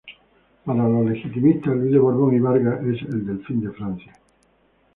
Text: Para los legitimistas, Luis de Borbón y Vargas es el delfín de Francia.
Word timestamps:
Para 0.65 0.89
los 0.89 1.05
legitimistas, 1.05 1.75
Luis 1.75 1.91
de 1.91 1.99
Borbón 1.99 2.35
y 2.35 2.39
Vargas 2.39 2.83
es 2.87 3.03
el 3.03 3.23
delfín 3.23 3.61
de 3.61 3.69
Francia. 3.69 4.11